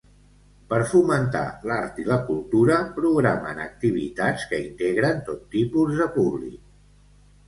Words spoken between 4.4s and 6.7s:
que integren tot tipus de públic.